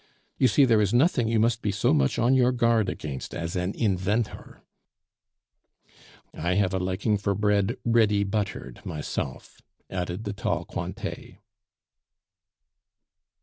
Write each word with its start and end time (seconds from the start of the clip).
You 0.39 0.47
see, 0.47 0.65
there 0.65 0.81
is 0.81 0.95
nothing 0.95 1.27
you 1.27 1.39
must 1.39 1.61
be 1.61 1.71
so 1.71 1.93
much 1.93 2.17
on 2.17 2.33
your 2.33 2.51
guard 2.51 2.89
against 2.89 3.35
as 3.35 3.55
an 3.55 3.75
inventor." 3.75 4.63
"I 6.33 6.55
have 6.55 6.73
a 6.73 6.79
liking 6.79 7.19
for 7.19 7.35
bread 7.35 7.77
ready 7.85 8.23
buttered 8.23 8.83
myself," 8.83 9.61
added 9.91 10.23
the 10.23 10.33
tall 10.33 10.65
Cointet. 10.65 11.37